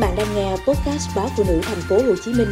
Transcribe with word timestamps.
bạn 0.00 0.14
đang 0.16 0.34
nghe 0.34 0.50
podcast 0.50 1.16
báo 1.16 1.28
phụ 1.36 1.44
nữ 1.48 1.60
thành 1.62 1.80
phố 1.88 1.96
Hồ 1.96 2.14
Chí 2.24 2.32
Minh 2.32 2.48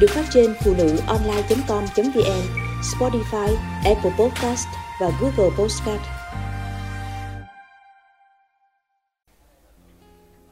được 0.00 0.10
phát 0.10 0.24
trên 0.30 0.54
phụ 0.64 0.74
nữ 0.78 0.96
online.com.vn, 1.06 2.42
Spotify, 2.82 3.54
Apple 3.84 4.10
Podcast 4.18 4.66
và 5.00 5.10
Google 5.20 5.56
Podcast. 5.58 6.00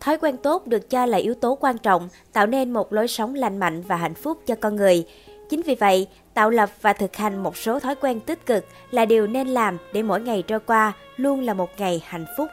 Thói 0.00 0.16
quen 0.18 0.36
tốt 0.36 0.66
được 0.66 0.90
cho 0.90 1.06
là 1.06 1.18
yếu 1.18 1.34
tố 1.34 1.58
quan 1.60 1.78
trọng 1.78 2.08
tạo 2.32 2.46
nên 2.46 2.70
một 2.72 2.92
lối 2.92 3.08
sống 3.08 3.34
lành 3.34 3.58
mạnh 3.58 3.82
và 3.82 3.96
hạnh 3.96 4.14
phúc 4.14 4.38
cho 4.46 4.54
con 4.54 4.76
người. 4.76 5.04
Chính 5.50 5.62
vì 5.62 5.74
vậy, 5.74 6.06
tạo 6.34 6.50
lập 6.50 6.70
và 6.80 6.92
thực 6.92 7.16
hành 7.16 7.42
một 7.42 7.56
số 7.56 7.80
thói 7.80 7.94
quen 7.94 8.20
tích 8.20 8.46
cực 8.46 8.64
là 8.90 9.04
điều 9.04 9.26
nên 9.26 9.48
làm 9.48 9.78
để 9.92 10.02
mỗi 10.02 10.20
ngày 10.20 10.42
trôi 10.46 10.60
qua 10.60 10.92
luôn 11.16 11.40
là 11.40 11.54
một 11.54 11.70
ngày 11.78 12.02
hạnh 12.06 12.26
phúc. 12.36 12.48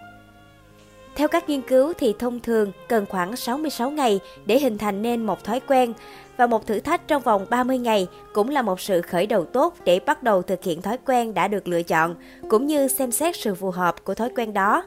Theo 1.18 1.28
các 1.28 1.50
nghiên 1.50 1.62
cứu 1.62 1.94
thì 1.98 2.14
thông 2.20 2.40
thường 2.40 2.72
cần 2.88 3.06
khoảng 3.06 3.36
66 3.36 3.92
ngày 3.92 4.20
để 4.46 4.60
hình 4.60 4.78
thành 4.78 5.02
nên 5.02 5.26
một 5.26 5.44
thói 5.44 5.60
quen 5.60 5.94
và 6.38 6.48
một 6.48 6.68
thử 6.68 6.80
thách 6.80 7.08
trong 7.08 7.22
vòng 7.22 7.46
30 7.50 7.78
ngày 7.78 8.08
cũng 8.34 8.50
là 8.50 8.62
một 8.62 8.80
sự 8.80 9.02
khởi 9.02 9.28
đầu 9.28 9.46
tốt 9.46 9.76
để 9.86 10.00
bắt 10.00 10.24
đầu 10.24 10.42
thực 10.42 10.64
hiện 10.64 10.82
thói 10.82 10.98
quen 11.06 11.34
đã 11.34 11.48
được 11.48 11.68
lựa 11.68 11.84
chọn, 11.84 12.16
cũng 12.50 12.68
như 12.68 12.88
xem 12.88 13.12
xét 13.12 13.36
sự 13.36 13.56
phù 13.56 13.72
hợp 13.72 14.04
của 14.04 14.14
thói 14.14 14.30
quen 14.36 14.54
đó 14.54 14.84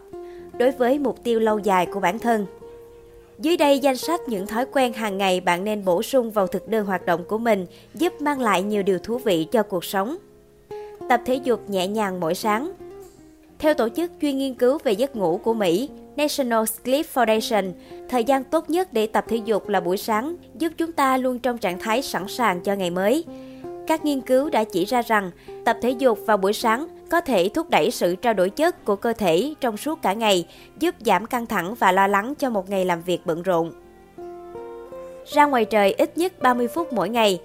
đối 0.59 0.71
với 0.71 0.99
mục 0.99 1.25
tiêu 1.25 1.41
lâu 1.41 1.59
dài 1.59 1.87
của 1.87 2.01
bản 2.01 2.19
thân. 2.19 2.47
Dưới 3.39 3.57
đây 3.57 3.79
danh 3.79 3.97
sách 3.97 4.21
những 4.27 4.47
thói 4.47 4.67
quen 4.73 4.93
hàng 4.93 5.19
ngày 5.19 5.41
bạn 5.41 5.65
nên 5.65 5.85
bổ 5.85 6.03
sung 6.03 6.31
vào 6.31 6.47
thực 6.47 6.69
đơn 6.69 6.87
hoạt 6.87 7.07
động 7.07 7.25
của 7.25 7.39
mình 7.39 7.67
giúp 7.95 8.21
mang 8.21 8.41
lại 8.41 8.63
nhiều 8.63 8.83
điều 8.83 8.99
thú 8.99 9.19
vị 9.19 9.47
cho 9.53 9.63
cuộc 9.63 9.85
sống. 9.85 10.17
Tập 11.09 11.21
thể 11.27 11.35
dục 11.35 11.71
nhẹ 11.71 11.87
nhàng 11.87 12.21
mỗi 12.21 12.35
sáng. 12.35 12.73
Theo 13.61 13.75
tổ 13.75 13.89
chức 13.89 14.11
chuyên 14.21 14.39
nghiên 14.39 14.55
cứu 14.55 14.79
về 14.85 14.93
giấc 14.93 15.17
ngủ 15.17 15.41
của 15.45 15.55
Mỹ, 15.55 15.89
National 16.17 16.65
Sleep 16.65 17.07
Foundation, 17.15 17.73
thời 18.09 18.25
gian 18.25 18.45
tốt 18.45 18.71
nhất 18.71 18.93
để 18.93 19.07
tập 19.07 19.25
thể 19.29 19.37
dục 19.37 19.69
là 19.69 19.81
buổi 19.81 19.97
sáng, 19.97 20.37
giúp 20.55 20.73
chúng 20.77 20.93
ta 20.93 21.17
luôn 21.17 21.39
trong 21.39 21.59
trạng 21.59 21.79
thái 21.79 22.03
sẵn 22.03 22.29
sàng 22.29 22.61
cho 22.61 22.75
ngày 22.75 22.91
mới. 22.91 23.25
Các 23.87 24.05
nghiên 24.05 24.21
cứu 24.21 24.51
đã 24.51 24.65
chỉ 24.65 24.85
ra 24.85 25.03
rằng 25.03 25.31
tập 25.65 25.77
thể 25.83 25.91
dục 25.91 26.19
vào 26.27 26.37
buổi 26.37 26.53
sáng 26.53 26.89
có 27.11 27.21
thể 27.21 27.49
thúc 27.55 27.71
đẩy 27.71 27.91
sự 27.91 28.17
trao 28.17 28.35
đổi 28.35 28.51
chất 28.51 28.85
của 28.85 28.97
cơ 28.97 29.13
thể 29.13 29.55
trong 29.61 29.77
suốt 29.77 30.03
cả 30.03 30.13
ngày, 30.13 30.47
giúp 30.79 30.95
giảm 31.01 31.27
căng 31.27 31.47
thẳng 31.47 31.75
và 31.75 31.93
lo 31.93 32.07
lắng 32.07 32.35
cho 32.39 32.51
một 32.51 32.71
ngày 32.71 32.85
làm 32.85 33.03
việc 33.03 33.21
bận 33.25 33.43
rộn. 33.43 33.73
Ra 35.27 35.45
ngoài 35.45 35.65
trời 35.65 35.93
ít 35.93 36.19
nhất 36.19 36.33
30 36.41 36.69
phút 36.69 36.93
mỗi 36.93 37.09
ngày. 37.09 37.41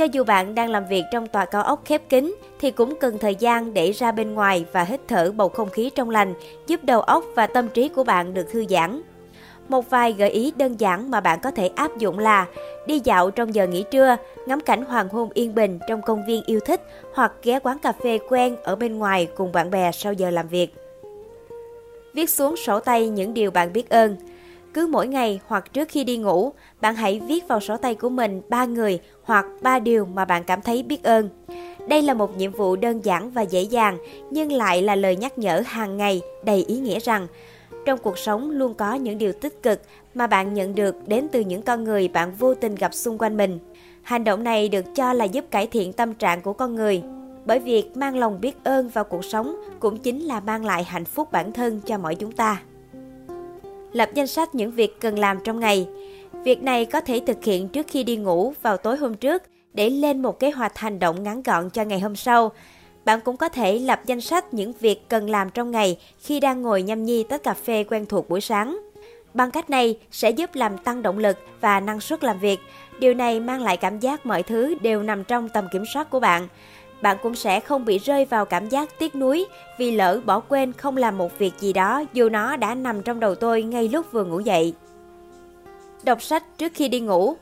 Cho 0.00 0.06
dù 0.12 0.24
bạn 0.24 0.54
đang 0.54 0.70
làm 0.70 0.86
việc 0.86 1.04
trong 1.12 1.26
tòa 1.26 1.44
cao 1.44 1.62
ốc 1.62 1.82
khép 1.84 2.02
kín 2.08 2.34
thì 2.60 2.70
cũng 2.70 2.94
cần 3.00 3.18
thời 3.18 3.34
gian 3.34 3.74
để 3.74 3.92
ra 3.92 4.12
bên 4.12 4.34
ngoài 4.34 4.64
và 4.72 4.84
hít 4.84 5.00
thở 5.08 5.32
bầu 5.32 5.48
không 5.48 5.70
khí 5.70 5.90
trong 5.94 6.10
lành, 6.10 6.34
giúp 6.66 6.84
đầu 6.84 7.00
óc 7.00 7.24
và 7.34 7.46
tâm 7.46 7.68
trí 7.68 7.88
của 7.88 8.04
bạn 8.04 8.34
được 8.34 8.50
thư 8.50 8.64
giãn. 8.70 9.02
Một 9.68 9.90
vài 9.90 10.12
gợi 10.12 10.30
ý 10.30 10.52
đơn 10.56 10.80
giản 10.80 11.10
mà 11.10 11.20
bạn 11.20 11.38
có 11.42 11.50
thể 11.50 11.66
áp 11.68 11.98
dụng 11.98 12.18
là 12.18 12.46
đi 12.86 13.00
dạo 13.04 13.30
trong 13.30 13.54
giờ 13.54 13.66
nghỉ 13.66 13.84
trưa, 13.90 14.16
ngắm 14.46 14.60
cảnh 14.60 14.84
hoàng 14.84 15.08
hôn 15.08 15.30
yên 15.34 15.54
bình 15.54 15.78
trong 15.88 16.02
công 16.02 16.26
viên 16.26 16.42
yêu 16.46 16.60
thích 16.60 16.80
hoặc 17.14 17.32
ghé 17.42 17.58
quán 17.62 17.78
cà 17.78 17.92
phê 17.92 18.18
quen 18.28 18.56
ở 18.62 18.76
bên 18.76 18.98
ngoài 18.98 19.28
cùng 19.36 19.52
bạn 19.52 19.70
bè 19.70 19.92
sau 19.92 20.12
giờ 20.12 20.30
làm 20.30 20.48
việc. 20.48 20.74
Viết 22.14 22.30
xuống 22.30 22.56
sổ 22.56 22.80
tay 22.80 23.08
những 23.08 23.34
điều 23.34 23.50
bạn 23.50 23.72
biết 23.72 23.90
ơn. 23.90 24.16
Cứ 24.74 24.86
mỗi 24.86 25.06
ngày 25.08 25.40
hoặc 25.46 25.72
trước 25.72 25.88
khi 25.88 26.04
đi 26.04 26.16
ngủ, 26.16 26.52
bạn 26.80 26.94
hãy 26.94 27.20
viết 27.28 27.48
vào 27.48 27.60
sổ 27.60 27.76
tay 27.76 27.94
của 27.94 28.08
mình 28.08 28.42
ba 28.48 28.64
người 28.64 29.00
hoặc 29.22 29.46
ba 29.62 29.78
điều 29.78 30.04
mà 30.04 30.24
bạn 30.24 30.44
cảm 30.44 30.62
thấy 30.62 30.82
biết 30.82 31.02
ơn. 31.02 31.28
Đây 31.88 32.02
là 32.02 32.14
một 32.14 32.36
nhiệm 32.36 32.52
vụ 32.52 32.76
đơn 32.76 33.04
giản 33.04 33.30
và 33.30 33.42
dễ 33.42 33.62
dàng, 33.62 33.98
nhưng 34.30 34.52
lại 34.52 34.82
là 34.82 34.94
lời 34.94 35.16
nhắc 35.16 35.38
nhở 35.38 35.62
hàng 35.66 35.96
ngày 35.96 36.20
đầy 36.44 36.64
ý 36.68 36.78
nghĩa 36.78 36.98
rằng 36.98 37.26
trong 37.86 37.98
cuộc 37.98 38.18
sống 38.18 38.50
luôn 38.50 38.74
có 38.74 38.94
những 38.94 39.18
điều 39.18 39.32
tích 39.32 39.62
cực 39.62 39.80
mà 40.14 40.26
bạn 40.26 40.54
nhận 40.54 40.74
được 40.74 41.08
đến 41.08 41.28
từ 41.32 41.40
những 41.40 41.62
con 41.62 41.84
người 41.84 42.08
bạn 42.08 42.32
vô 42.34 42.54
tình 42.54 42.74
gặp 42.74 42.94
xung 42.94 43.18
quanh 43.18 43.36
mình. 43.36 43.58
Hành 44.02 44.24
động 44.24 44.44
này 44.44 44.68
được 44.68 44.84
cho 44.94 45.12
là 45.12 45.24
giúp 45.24 45.44
cải 45.50 45.66
thiện 45.66 45.92
tâm 45.92 46.14
trạng 46.14 46.42
của 46.42 46.52
con 46.52 46.74
người. 46.74 47.02
Bởi 47.46 47.58
việc 47.58 47.96
mang 47.96 48.16
lòng 48.16 48.40
biết 48.40 48.64
ơn 48.64 48.88
vào 48.88 49.04
cuộc 49.04 49.24
sống 49.24 49.56
cũng 49.80 49.98
chính 49.98 50.20
là 50.20 50.40
mang 50.40 50.64
lại 50.64 50.84
hạnh 50.84 51.04
phúc 51.04 51.32
bản 51.32 51.52
thân 51.52 51.80
cho 51.80 51.98
mỗi 51.98 52.14
chúng 52.14 52.32
ta. 52.32 52.62
Lập 53.92 54.10
danh 54.14 54.26
sách 54.26 54.54
những 54.54 54.70
việc 54.70 55.00
cần 55.00 55.18
làm 55.18 55.38
trong 55.44 55.60
ngày. 55.60 55.88
Việc 56.44 56.62
này 56.62 56.84
có 56.84 57.00
thể 57.00 57.20
thực 57.26 57.44
hiện 57.44 57.68
trước 57.68 57.86
khi 57.88 58.04
đi 58.04 58.16
ngủ 58.16 58.54
vào 58.62 58.76
tối 58.76 58.96
hôm 58.96 59.14
trước 59.14 59.42
để 59.72 59.90
lên 59.90 60.22
một 60.22 60.40
kế 60.40 60.50
hoạch 60.50 60.78
hành 60.78 60.98
động 60.98 61.22
ngắn 61.22 61.42
gọn 61.42 61.70
cho 61.70 61.82
ngày 61.82 62.00
hôm 62.00 62.16
sau. 62.16 62.52
Bạn 63.04 63.20
cũng 63.20 63.36
có 63.36 63.48
thể 63.48 63.78
lập 63.78 64.00
danh 64.06 64.20
sách 64.20 64.54
những 64.54 64.72
việc 64.80 65.08
cần 65.08 65.30
làm 65.30 65.50
trong 65.50 65.70
ngày 65.70 65.98
khi 66.18 66.40
đang 66.40 66.62
ngồi 66.62 66.82
nhâm 66.82 67.04
nhi 67.04 67.24
tách 67.28 67.42
cà 67.42 67.54
phê 67.54 67.84
quen 67.84 68.06
thuộc 68.06 68.28
buổi 68.28 68.40
sáng. 68.40 68.78
Bằng 69.34 69.50
cách 69.50 69.70
này 69.70 69.98
sẽ 70.10 70.30
giúp 70.30 70.54
làm 70.54 70.78
tăng 70.78 71.02
động 71.02 71.18
lực 71.18 71.36
và 71.60 71.80
năng 71.80 72.00
suất 72.00 72.24
làm 72.24 72.38
việc. 72.38 72.60
Điều 72.98 73.14
này 73.14 73.40
mang 73.40 73.62
lại 73.62 73.76
cảm 73.76 73.98
giác 73.98 74.26
mọi 74.26 74.42
thứ 74.42 74.74
đều 74.80 75.02
nằm 75.02 75.24
trong 75.24 75.48
tầm 75.48 75.66
kiểm 75.72 75.84
soát 75.94 76.10
của 76.10 76.20
bạn. 76.20 76.48
Bạn 77.02 77.16
cũng 77.22 77.34
sẽ 77.34 77.60
không 77.60 77.84
bị 77.84 77.98
rơi 77.98 78.24
vào 78.24 78.44
cảm 78.44 78.68
giác 78.68 78.98
tiếc 78.98 79.14
nuối 79.14 79.46
vì 79.78 79.90
lỡ 79.90 80.20
bỏ 80.24 80.40
quên 80.40 80.72
không 80.72 80.96
làm 80.96 81.18
một 81.18 81.38
việc 81.38 81.52
gì 81.58 81.72
đó 81.72 82.02
dù 82.12 82.28
nó 82.28 82.56
đã 82.56 82.74
nằm 82.74 83.02
trong 83.02 83.20
đầu 83.20 83.34
tôi 83.34 83.62
ngay 83.62 83.88
lúc 83.88 84.12
vừa 84.12 84.24
ngủ 84.24 84.40
dậy. 84.40 84.74
Đọc 86.02 86.22
sách 86.22 86.44
trước 86.58 86.72
khi 86.74 86.88
đi 86.88 87.00
ngủ 87.00 87.36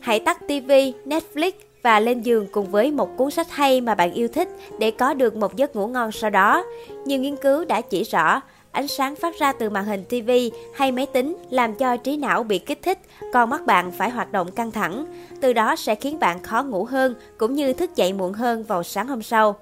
Hãy 0.00 0.20
tắt 0.20 0.38
TV, 0.48 0.70
Netflix 1.04 1.52
và 1.82 2.00
lên 2.00 2.22
giường 2.22 2.46
cùng 2.52 2.70
với 2.70 2.90
một 2.90 3.16
cuốn 3.16 3.30
sách 3.30 3.50
hay 3.50 3.80
mà 3.80 3.94
bạn 3.94 4.12
yêu 4.12 4.28
thích 4.28 4.48
để 4.78 4.90
có 4.90 5.14
được 5.14 5.36
một 5.36 5.56
giấc 5.56 5.76
ngủ 5.76 5.86
ngon 5.86 6.12
sau 6.12 6.30
đó. 6.30 6.64
Nhiều 7.04 7.20
nghiên 7.20 7.36
cứu 7.36 7.64
đã 7.64 7.80
chỉ 7.80 8.02
rõ 8.04 8.40
ánh 8.78 8.88
sáng 8.88 9.16
phát 9.16 9.38
ra 9.38 9.52
từ 9.52 9.70
màn 9.70 9.84
hình 9.84 10.04
TV 10.04 10.30
hay 10.74 10.92
máy 10.92 11.06
tính 11.06 11.36
làm 11.50 11.74
cho 11.74 11.96
trí 11.96 12.16
não 12.16 12.42
bị 12.42 12.58
kích 12.58 12.82
thích, 12.82 12.98
còn 13.32 13.50
mắt 13.50 13.66
bạn 13.66 13.92
phải 13.92 14.10
hoạt 14.10 14.32
động 14.32 14.50
căng 14.50 14.70
thẳng. 14.70 15.06
Từ 15.40 15.52
đó 15.52 15.76
sẽ 15.76 15.94
khiến 15.94 16.18
bạn 16.18 16.42
khó 16.42 16.62
ngủ 16.62 16.84
hơn 16.84 17.14
cũng 17.38 17.54
như 17.54 17.72
thức 17.72 17.96
dậy 17.96 18.12
muộn 18.12 18.32
hơn 18.32 18.64
vào 18.64 18.82
sáng 18.82 19.06
hôm 19.06 19.22
sau. 19.22 19.56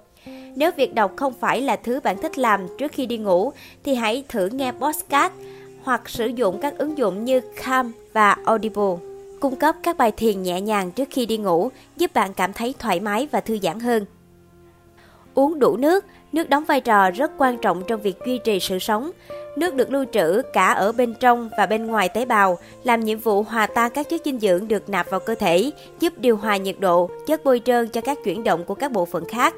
Nếu 0.56 0.70
việc 0.76 0.94
đọc 0.94 1.12
không 1.16 1.32
phải 1.40 1.60
là 1.60 1.76
thứ 1.76 2.00
bạn 2.00 2.16
thích 2.22 2.38
làm 2.38 2.60
trước 2.78 2.92
khi 2.92 3.06
đi 3.06 3.18
ngủ 3.18 3.52
thì 3.84 3.94
hãy 3.94 4.24
thử 4.28 4.48
nghe 4.48 4.72
podcast 4.72 5.32
hoặc 5.82 6.08
sử 6.08 6.26
dụng 6.26 6.58
các 6.60 6.78
ứng 6.78 6.98
dụng 6.98 7.24
như 7.24 7.40
Calm 7.64 7.92
và 8.12 8.36
Audible 8.44 8.96
cung 9.40 9.56
cấp 9.56 9.76
các 9.82 9.96
bài 9.96 10.12
thiền 10.12 10.42
nhẹ 10.42 10.60
nhàng 10.60 10.90
trước 10.90 11.08
khi 11.10 11.26
đi 11.26 11.36
ngủ, 11.36 11.70
giúp 11.96 12.14
bạn 12.14 12.34
cảm 12.34 12.52
thấy 12.52 12.74
thoải 12.78 13.00
mái 13.00 13.28
và 13.30 13.40
thư 13.40 13.58
giãn 13.62 13.80
hơn. 13.80 14.04
Uống 15.34 15.58
đủ 15.58 15.76
nước, 15.76 16.04
nước 16.36 16.48
đóng 16.48 16.64
vai 16.64 16.80
trò 16.80 17.10
rất 17.10 17.30
quan 17.38 17.58
trọng 17.58 17.82
trong 17.86 18.00
việc 18.00 18.16
duy 18.26 18.38
trì 18.38 18.60
sự 18.60 18.78
sống. 18.78 19.10
Nước 19.56 19.74
được 19.74 19.90
lưu 19.90 20.04
trữ 20.12 20.42
cả 20.52 20.72
ở 20.72 20.92
bên 20.92 21.14
trong 21.20 21.50
và 21.58 21.66
bên 21.66 21.86
ngoài 21.86 22.08
tế 22.08 22.24
bào, 22.24 22.58
làm 22.84 23.00
nhiệm 23.00 23.18
vụ 23.18 23.42
hòa 23.42 23.66
tan 23.66 23.90
các 23.90 24.08
chất 24.08 24.20
dinh 24.24 24.40
dưỡng 24.40 24.68
được 24.68 24.88
nạp 24.88 25.10
vào 25.10 25.20
cơ 25.20 25.34
thể, 25.34 25.70
giúp 26.00 26.12
điều 26.16 26.36
hòa 26.36 26.56
nhiệt 26.56 26.76
độ, 26.78 27.10
chất 27.26 27.44
bôi 27.44 27.60
trơn 27.64 27.88
cho 27.88 28.00
các 28.00 28.18
chuyển 28.24 28.44
động 28.44 28.64
của 28.64 28.74
các 28.74 28.92
bộ 28.92 29.04
phận 29.04 29.24
khác. 29.24 29.54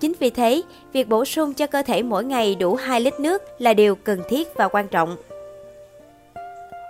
Chính 0.00 0.12
vì 0.18 0.30
thế, 0.30 0.62
việc 0.92 1.08
bổ 1.08 1.24
sung 1.24 1.54
cho 1.54 1.66
cơ 1.66 1.82
thể 1.82 2.02
mỗi 2.02 2.24
ngày 2.24 2.54
đủ 2.54 2.74
2 2.74 3.00
lít 3.00 3.20
nước 3.20 3.42
là 3.58 3.74
điều 3.74 3.94
cần 3.94 4.20
thiết 4.28 4.48
và 4.54 4.68
quan 4.68 4.88
trọng. 4.88 5.16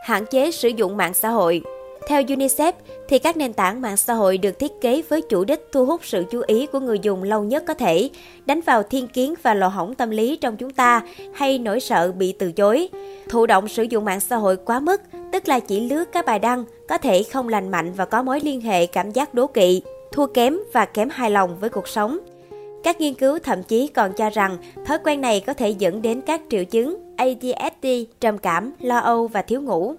Hạn 0.05 0.27
chế 0.27 0.50
sử 0.50 0.69
dụng 0.69 0.97
mạng 0.97 1.15
xã 1.15 1.29
hội 1.29 1.62
theo 2.08 2.22
UNICEF, 2.22 2.72
thì 3.08 3.18
các 3.18 3.36
nền 3.36 3.52
tảng 3.52 3.80
mạng 3.80 3.96
xã 3.96 4.14
hội 4.14 4.38
được 4.38 4.58
thiết 4.58 4.72
kế 4.80 5.02
với 5.08 5.22
chủ 5.22 5.44
đích 5.44 5.68
thu 5.72 5.86
hút 5.86 6.00
sự 6.04 6.24
chú 6.30 6.42
ý 6.46 6.66
của 6.66 6.80
người 6.80 6.98
dùng 7.02 7.22
lâu 7.22 7.44
nhất 7.44 7.64
có 7.66 7.74
thể, 7.74 8.10
đánh 8.46 8.60
vào 8.60 8.82
thiên 8.82 9.08
kiến 9.08 9.34
và 9.42 9.54
lỗ 9.54 9.68
hổng 9.68 9.94
tâm 9.94 10.10
lý 10.10 10.36
trong 10.36 10.56
chúng 10.56 10.70
ta 10.70 11.02
hay 11.34 11.58
nỗi 11.58 11.80
sợ 11.80 12.12
bị 12.12 12.32
từ 12.32 12.52
chối. 12.52 12.88
Thụ 13.28 13.46
động 13.46 13.68
sử 13.68 13.82
dụng 13.82 14.04
mạng 14.04 14.20
xã 14.20 14.36
hội 14.36 14.56
quá 14.56 14.80
mức, 14.80 15.00
tức 15.32 15.48
là 15.48 15.60
chỉ 15.60 15.80
lướt 15.80 16.04
các 16.12 16.26
bài 16.26 16.38
đăng, 16.38 16.64
có 16.88 16.98
thể 16.98 17.22
không 17.22 17.48
lành 17.48 17.70
mạnh 17.70 17.92
và 17.92 18.04
có 18.04 18.22
mối 18.22 18.40
liên 18.40 18.60
hệ 18.60 18.86
cảm 18.86 19.10
giác 19.10 19.34
đố 19.34 19.46
kỵ, 19.46 19.82
thua 20.12 20.26
kém 20.26 20.58
và 20.72 20.84
kém 20.84 21.08
hài 21.10 21.30
lòng 21.30 21.56
với 21.60 21.70
cuộc 21.70 21.88
sống. 21.88 22.19
Các 22.82 23.00
nghiên 23.00 23.14
cứu 23.14 23.38
thậm 23.38 23.62
chí 23.62 23.88
còn 23.88 24.12
cho 24.12 24.30
rằng 24.30 24.56
thói 24.86 24.98
quen 25.04 25.20
này 25.20 25.40
có 25.40 25.54
thể 25.54 25.70
dẫn 25.70 26.02
đến 26.02 26.20
các 26.20 26.40
triệu 26.50 26.64
chứng 26.64 27.14
ADHD, 27.16 27.86
trầm 28.20 28.38
cảm, 28.38 28.72
lo 28.80 28.98
âu 28.98 29.26
và 29.26 29.42
thiếu 29.42 29.60
ngủ. 29.60 29.94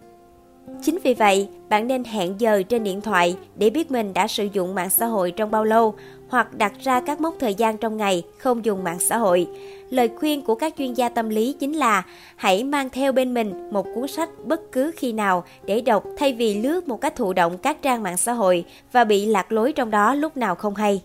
Chính 0.81 0.99
vì 1.03 1.13
vậy, 1.13 1.47
bạn 1.69 1.87
nên 1.87 2.03
hẹn 2.03 2.35
giờ 2.37 2.63
trên 2.69 2.83
điện 2.83 3.01
thoại 3.01 3.37
để 3.55 3.69
biết 3.69 3.91
mình 3.91 4.13
đã 4.13 4.27
sử 4.27 4.47
dụng 4.53 4.75
mạng 4.75 4.89
xã 4.89 5.05
hội 5.05 5.31
trong 5.31 5.51
bao 5.51 5.63
lâu 5.63 5.95
hoặc 6.29 6.57
đặt 6.57 6.73
ra 6.79 6.99
các 6.99 7.21
mốc 7.21 7.35
thời 7.39 7.53
gian 7.53 7.77
trong 7.77 7.97
ngày 7.97 8.23
không 8.37 8.65
dùng 8.65 8.83
mạng 8.83 8.99
xã 8.99 9.17
hội. 9.17 9.47
Lời 9.89 10.09
khuyên 10.15 10.41
của 10.41 10.55
các 10.55 10.73
chuyên 10.77 10.93
gia 10.93 11.09
tâm 11.09 11.29
lý 11.29 11.53
chính 11.59 11.73
là 11.73 12.03
hãy 12.35 12.63
mang 12.63 12.89
theo 12.89 13.11
bên 13.11 13.33
mình 13.33 13.69
một 13.71 13.85
cuốn 13.95 14.07
sách 14.07 14.29
bất 14.45 14.71
cứ 14.71 14.91
khi 14.95 15.13
nào 15.13 15.43
để 15.65 15.81
đọc 15.81 16.03
thay 16.17 16.33
vì 16.33 16.61
lướt 16.61 16.87
một 16.87 17.01
cách 17.01 17.15
thụ 17.15 17.33
động 17.33 17.57
các 17.57 17.81
trang 17.81 18.03
mạng 18.03 18.17
xã 18.17 18.33
hội 18.33 18.65
và 18.91 19.03
bị 19.03 19.25
lạc 19.25 19.51
lối 19.51 19.73
trong 19.73 19.91
đó 19.91 20.15
lúc 20.15 20.37
nào 20.37 20.55
không 20.55 20.75
hay. 20.75 21.01